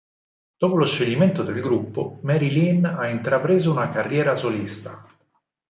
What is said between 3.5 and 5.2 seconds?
una carriera solista.